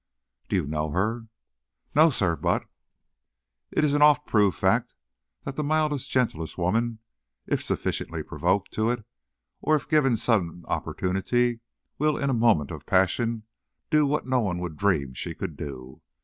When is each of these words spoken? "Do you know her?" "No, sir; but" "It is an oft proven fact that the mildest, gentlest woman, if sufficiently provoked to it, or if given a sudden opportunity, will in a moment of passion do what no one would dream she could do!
"Do 0.49 0.55
you 0.55 0.65
know 0.65 0.89
her?" 0.89 1.27
"No, 1.93 2.09
sir; 2.09 2.35
but" 2.35 2.65
"It 3.77 3.83
is 3.83 3.93
an 3.93 4.01
oft 4.01 4.25
proven 4.25 4.57
fact 4.59 4.95
that 5.43 5.57
the 5.57 5.63
mildest, 5.63 6.09
gentlest 6.09 6.57
woman, 6.57 6.97
if 7.45 7.61
sufficiently 7.61 8.23
provoked 8.23 8.71
to 8.71 8.89
it, 8.89 9.05
or 9.61 9.75
if 9.75 9.87
given 9.87 10.13
a 10.13 10.17
sudden 10.17 10.65
opportunity, 10.67 11.59
will 11.99 12.17
in 12.17 12.31
a 12.31 12.33
moment 12.33 12.71
of 12.71 12.87
passion 12.87 13.43
do 13.91 14.07
what 14.07 14.25
no 14.25 14.39
one 14.39 14.57
would 14.57 14.75
dream 14.75 15.13
she 15.13 15.35
could 15.35 15.55
do! 15.55 16.01